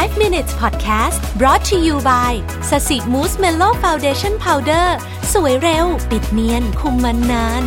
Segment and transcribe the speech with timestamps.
[0.00, 2.32] 5 minutes podcast brought to you by
[2.70, 4.96] Sasi Mousse Mellow Foundation Powder
[5.32, 7.64] สวยเร็ว ปิดเนียน คุมมันนาน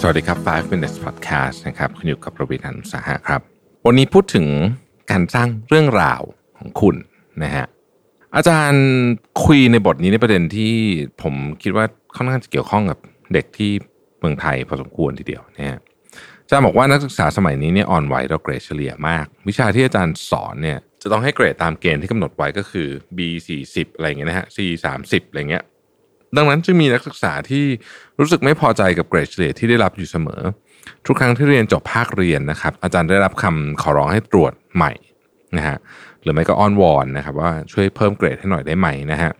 [0.00, 3.40] สวัสดีครับ 5 minutes podcast นะครับ คุณอยู่กับผมรวิศ หาญอุตสาหะครับ
[3.86, 4.46] วันนี้พูดถึง
[5.10, 6.22] การสร้างเรื่องราว
[6.58, 6.96] ของคุณ
[7.42, 7.66] นะฮะ
[8.36, 8.86] อาจารย์
[9.44, 10.74] คุยในบทนี้ในประเด็นที่
[11.22, 11.84] ผมคิดว่า
[12.16, 12.98] ค่อนข้างจะเกี่ยวข้องกับ
[13.32, 13.70] เด็กที่
[14.18, 15.80] เมืองไทยพอสมควรทีเดียวนะฮะ
[16.44, 23.18] อาจารย์บอกว่านักศึกษาสมัยนี้เนี่ยอ่อนไหวต่อเกรดเฉลี่ยมาก วิชาที่อาจารย์สอนเนี่ยจะต้องให้เกรดตามเกณฑ์ที่กำหนดไว้ก็คือ B
[23.60, 24.58] 40อะไรเงี้ยนะฮะ C
[24.96, 25.64] 30อะไรเงี้ย
[26.36, 27.64] ดังนั้นจึงมีนักศึกษาที่
[28.18, 30.42] รู้สึกไม่พอใจกับเกรดเฉลี่ยที่ได้รับอยู่เสมอ
[31.06, 34.92] ทุกครั้งที่เรียนจบภาคเรียนนะครับ อาจารย์ได้รับคำขอร้องให้ตรวจใหม่
[35.56, 35.76] นะฮะ
[36.22, 39.32] หรือไม่ก็อ้อนวอนนะครับว่าช่วยเพิ่มเกรดให้หน่อยได้ไหมนะฮะ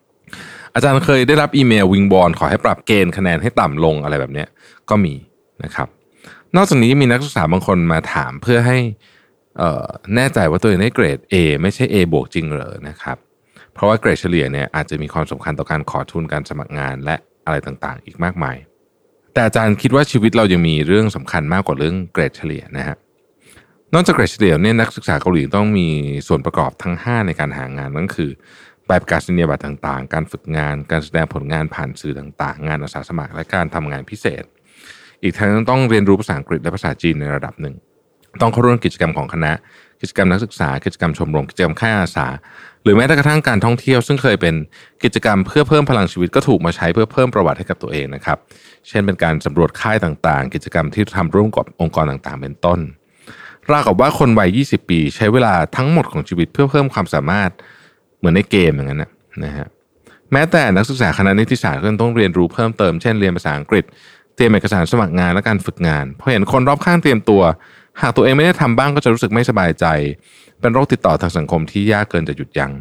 [0.75, 4.48] อาจารย์เคยได้รับอีเมลวิงบอลขอให้ปรับเกณฑ์คะแนนให้ต่ำลงอะไรแบบเนี้ย
[4.91, 5.15] ก็มี
[5.65, 5.89] นะครับ
[6.57, 8.79] นอกจากนี้มีนักศึกษาบางคนมาถามเพื่อให้
[10.15, 13.17] แน่ใจว่าตัวเองได้เกรด A ไม่ใช่ A บวกจริงเหรอนะครับ
[13.75, 18.56] เพราะว่าเกรดเฉลี่ยเนี่ยอาจจะมีความสำคัญต่อการขอทุนการสมัครงานและอะไรต่างๆ อีกมากมาย
[19.33, 22.97] แต่อาจารย์คิดว่าชีวิตเรายังมีเรื่องสำคัญมากกว่าเรื่องเกรดเฉลี่ยนะฮะ
[23.95, 25.89] นอกจากเกรดเฉลี่ยเนี่ยนักศึกษาเกาหลีต้องมี
[26.28, 28.31] ส่วนประกอบทั้ง 5 ในการหางานนั่นคือ
[28.87, 34.45] ใบประกาศนียบัตรต่างๆ การฝึกงาน การแสดงผลงานผ่านสื่อต่างๆ งานอาสาสมัครและการทำงานพิเศษ
[35.25, 37.75] อีกทั้งต้องเรียนรู้ภาษาอังกฤษและภาษาจีนในระดับหนึ่ง
[38.41, 39.53] ต้องเข้าร่วมกิจกรรมของคณะ
[40.00, 42.27] กิจกรรมนักศึกษา กิจกรรมชมรม กิจกรรมค่ายอาสา
[42.83, 44.55] หรือแม้กระทั่งการท่องเที่ยว ซึ่งเคยเป็น
[45.05, 48.39] กิจกรรมเพื่อเพิ่มพลังชีวิตก็ถูกมาใช้เพื่อเพิ่มประวัติให้กับตัวเองนะครับ
[48.89, 52.81] เช่นเป็นการสำรวจค่ายต่างๆ กิจกรรมที่ทำร่วมกับองค์กรต่างๆ เป็นต้น
[53.70, 57.50] ราวกับว่าคนวัย 20 ปี ใช้เวลาทั้งหมดของชีวิตเพื่อเพิ่มความสามารถ
[58.19, 59.11] เหมือนในเกมอย่างนั้นนะ
[59.44, 59.69] นะฮะ
[60.33, 63.84] แม้แต่นักศึกษาคณะนิติศาสตร์ก็ต้องเรียนรู้เพิ่มเติมเช่นเรียนภาษาอังกฤษ
[64.35, 67.43] เตรียมเอกสารสมัครงานและการฝึกงานพอเห็นคนรอบข้างเตรียมตัว
[68.01, 69.87] หากตัวเองไม่ได้ทำบ้างก็จะรู้สึกไม่สบายใจ
[70.61, 72.73] เป็นโรคติดต่อทางสังคมที่ยากเกินจะหยุดยัง้ง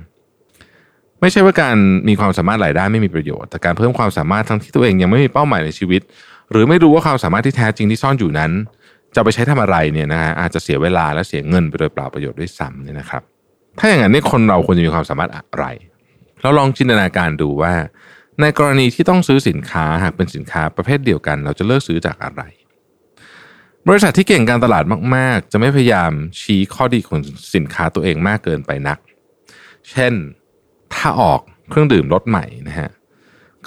[1.22, 1.76] ไม่ใช่ว่าการ
[2.08, 6.02] มีความสามารถหลายด้านไม่มีประโยชน์ แต่การเพิ่มความสามารถทั้งที่ตัวเองยังไม่มีเป้าหมายในชีวิต
[6.52, 8.52] หรือไม่รู้ว่าความสามารถที่แท้จริงที่ซ่อนอยู่นั้น
[9.16, 13.22] จะไปใช้ทำอะไรเนี่ยนะฮะอาจจะเสียเวลาและเสียเงินไปโดยเปล่าประโยชน์ด้วยซ้ำเนี่ยนะครับ
[13.80, 15.66] ถ้าอย่างนั้นนี่คนเราควรจะมีความสามารถอะไร
[16.42, 17.74] เราลองจินตนาการดูว่า
[18.42, 22.42] ในกรณีที่ต้องซื้อสินค้าหากเป็นสินค้าประเภทเดียวกัน เราจะเลือกซื้อจากอะไร
[23.88, 24.84] บริษัทที่เก่งการตลาด
[25.16, 26.12] มาก ๆ จะไม่พยายาม
[26.42, 27.20] ชี้ข้อดีของ
[27.56, 28.98] สินค้าตัวเองมากเกินไปนัก
[29.90, 30.14] เช่น
[30.94, 31.40] ถ้าออก
[31.70, 32.90] เครื่องดื่มรสใหม่นะฮะ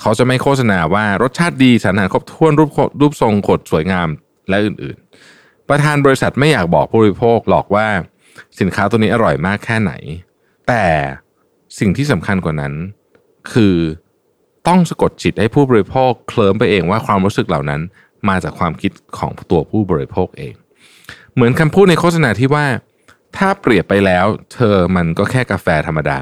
[0.00, 4.08] เขาจะไม่โฆษณาว่ารสชาติดีสารอาหารครบถ้วนรูปรูปทรงขดสวยงาม
[4.48, 4.96] และอื่น
[5.32, 7.88] ๆ ประธานบริษัทไม่อยากบอกผู้บริโภคหรอกว่า
[8.60, 9.92] สินค้าตัวนี้อร่อยมากแค่ไหน
[10.68, 10.84] แต่
[11.78, 12.72] สิ่งที่สำคัญกว่านั้น
[13.52, 13.76] คือ
[14.68, 17.80] ต้องสะกดจิตให้ผู้บริโภคเคลิ้มไปเองว่าความรู้สึกเหล่านั้น
[18.28, 20.54] มาจากความคิดของตัวผู้บริโภคเอง
[21.34, 22.66] เหมือนคำพูดในโฆษณาที่ว่า
[23.36, 26.20] ถ้าเปรียบไปแล้ว เธอมันก็แค่กาแฟธรรมดา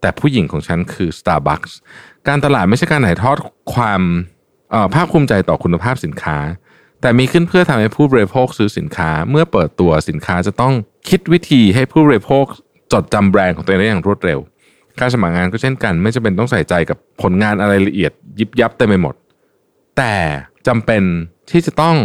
[0.00, 1.72] แต่ผู้หญิงของฉันคือ Starbucks
[2.28, 3.36] การตลาดไม่ใช่การถ่ายทอด
[3.74, 4.02] ความ
[4.94, 6.38] ภาคภูมิใจต่อคุณภาพสินค้า
[7.00, 10.74] แต่มีขึ้นเพื่อทำให้ผู้บริโภคซื้อสินค้า เมื่อเปิดตัวสินค้าจะต้อง
[11.08, 12.44] คิดวิธีให้ผู้บริโภค
[12.92, 14.38] จดจำแบรนด์ของตัวเองได้อย่างรวดเร็ว
[15.00, 19.14] การสมัครงานก็เช่นกัน ไม่จำเป็นต้องใส่ใจกับผลงานอะไรละเอียด ยิบยับเต็มไปหมด
[19.96, 20.14] แต่
[20.66, 21.02] จำเป็น
[21.50, 21.96] ที่จะต้อง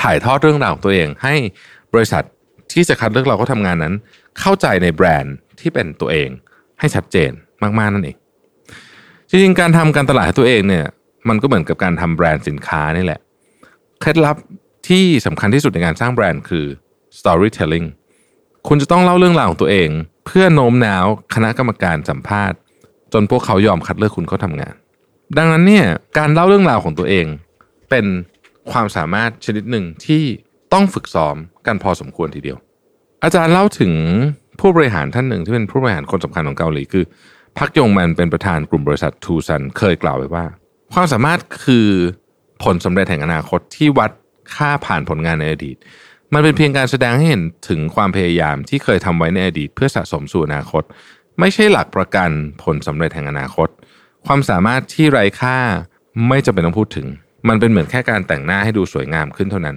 [0.00, 1.34] ถ่ายทอดเรื่องราวของตัวเอง ให้
[1.94, 2.24] บริษัท
[2.72, 3.94] ที่จะคัดเลือกเราก็ทำงานนั้น
[4.40, 6.28] เข้าใจในแบรนด์ที่เป็นตัวเอง
[6.80, 7.30] ให้ชัดเจน
[7.62, 8.16] มากๆนั่นเอง
[9.28, 10.84] จริงๆการทำการตลาดให้ตัวเองเนี่ย
[11.28, 13.20] มันก็เหมือนกับการทำแบรนด์สินค้านี่แหละ
[14.00, 14.36] เคล็ดลับ
[14.88, 16.64] ที่สำคัญที่สุดในการสร้างแบรนด์คือ
[17.18, 17.86] storytelling
[18.68, 19.88] คุณจะต้องเล่าเรื่องราวของตัวเอง
[20.26, 22.58] เพื่อโน้มน้าวคณะกรรมการสัมภาษณ์
[23.12, 24.74] จนพวกเขายอมคัดเลือกคุณเข้าทำงาน
[25.36, 25.86] ดังนั้นเนี่ย
[26.18, 27.26] การเล่าเรื่องราวของตัวเอง
[27.90, 28.06] เป็น
[28.72, 30.22] ความสามารถชนิดหนึ่งที่
[30.72, 31.36] ต้องฝึกซ้อม
[31.66, 32.58] กันพอสมควรทีเดียว
[33.24, 33.92] อาจารย์เล่าถึง
[34.60, 37.04] ผู้บริหารท่านหนึ่งที่เป็นผู้บริหารคนสำคัญของเกาหลีคือ
[37.58, 40.44] พักยงแมนเป็นประธานกลุ่มบริษัททูซันเคยกล่าวไว้ว่า
[40.92, 41.88] ความสามารถคือ
[42.62, 44.10] ผลสำเร็จแห่งอนาคตที่วัด
[44.54, 45.76] ค่าผ่านผลงานในอดีต
[46.34, 50.82] มันเป็นเพียงการแสดงให้เห็นถึงความพยายามที่เคยทำไว้ในอดีตเพื่อสะสมสู่อนาคต
[51.40, 52.30] ไม่ใช่หลักประกัน
[52.62, 53.68] ผลสำเร็จแห่งอนาคต
[54.26, 55.56] ความสามารถที่ไร้ค่า
[56.28, 57.06] ไม่จำเป็นต้องพูดถึง
[57.48, 59.76] มันเป็นเหมือนแค่การแต่งหน้าให้ดูสวยงามขึ้นเท่านั้น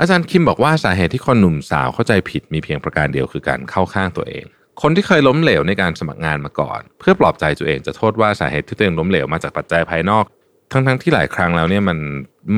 [0.00, 4.44] อาจารย์คิมบอกว่าสาเหตุที่คนหนุ่มสาวเข้าใจผิดมีเพียงประการเดียวคือการเข้าข้างตัวเอง
[4.82, 10.24] คนที่เคยล้มเหลวในการสมัครงานมาก่อน เพื่อปลอบใจตัวเองจะโทษว่าสาเหตุที่ตัวเองล้มเหลวมาจากปัจจัยภายนอก
[10.72, 11.98] ทั้งๆทที่หลายครั้งแล้วเนี่ยมัน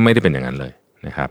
[0.03, 0.73] ไม่ได้เป็นอย่างนั้นเลย
[1.07, 1.31] นะครับ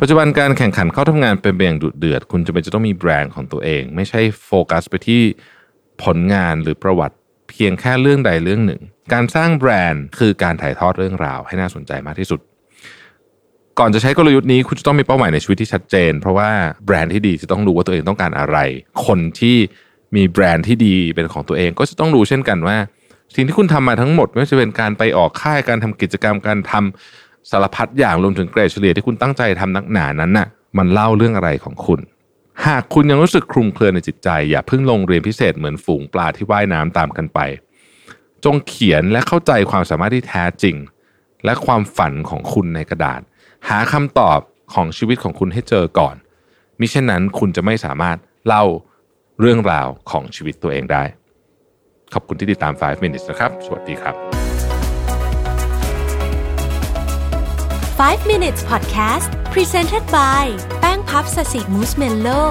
[0.00, 5.22] ปัจจุบันการแข่งขันเข้าทำงานเป็นไปอย่างดุเดือด คุณจะเป็นจะต้องมีแบรนด์ของตัวเอง ไม่ใช่โฟกัสไปที่
[6.02, 7.16] ผลงานหรือประวัติ
[7.50, 8.80] เพียงแค่เรื่องใดเรื่องหนึ่ง
[9.12, 12.40] การสร้างแบรนด์คือการถ่ายทอดเรื่องราว ให้น่าสนใจมากที่สุด
[13.78, 16.50] ก่อนจะใช้กลยุทธ์นี้คุณจะต้องมีเป้าหมายในชีวิตที่ชัดเจน เพราะว่า
[16.86, 18.58] แบรนด์ที่ดีจะต้องรู้ว่าตัวเองต้องการอะไร
[19.06, 19.56] คนที่
[20.16, 22.76] มีแบรนด์ที่ดีเป็นของตัวเองก็จะต้องรู้เช่นกันว่า
[23.34, 30.48] สิ่งที่คุณทำมาทั้งหมดไม่ว่าจะเป็นการไปออกค่ายการทำกิจกรรมการทำ สารพัดอย่างรวมถึงเกรดเฉลี่ยที่คุณตั้งใจทำนักหนานั้นน่ะ
[30.78, 32.00] มันเล่าเรื่องอะไรของคุณ
[32.66, 37.38] หากคุณยังรู้สึกคลุมเครือในจิตใจ อย่าเพิ่งลงเรียนพิเศษเหมือนฝูงปลาที่ว่ายน้ำตามกันไป
[38.44, 40.76] จงเขียนและเข้าใจความสามารถที่แท้จริง
[41.44, 43.20] และความฝันของคุณในกระดาษ
[43.68, 44.40] หาคำตอบ
[44.74, 46.14] ของชีวิตของคุณให้เจอก่อน
[46.80, 48.64] มิเช่นนั้นคุณจะไม่สามารถเล่า
[49.40, 51.04] เรื่องราวของชีวิตตัวเองได้
[52.14, 54.27] ขอบคุณที่ติดตาม 5 minutes นะครับ สวัสดีครับ
[57.97, 60.43] 5 minutes podcast presented by
[60.79, 62.41] แป้งพับสสิมูสเมลโล่